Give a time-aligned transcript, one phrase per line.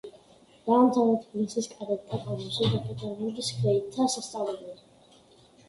[0.69, 5.41] დაამთავრა თბილისის კადეტთა კორპუსი და პეტერბურგის ქვეითთა სასწავლებელი.